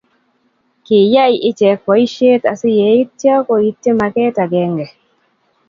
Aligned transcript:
Kiyai 0.85 1.35
icheget 1.49 1.79
boisheet 1.85 2.41
asinetyo 2.53 3.33
koityi 3.47 3.91
makeet 3.99 4.35
agenge 4.45 4.85